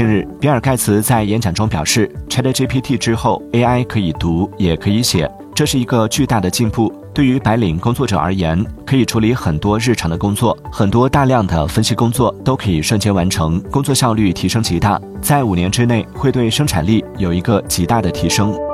[0.00, 6.90] 近日比尔盖茨在演讲中表示 chatgpt 之后 ai 可以读也可以写这是一个巨大的进步。
[7.12, 18.69] 对于白领工作者而言可以处理很多日常的工作很多大量的分析工作都可以瞬间完成工作效率提升极大在五年之内会对生产力有一个极大的提升。